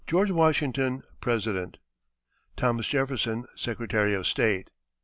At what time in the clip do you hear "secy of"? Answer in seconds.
3.55-4.25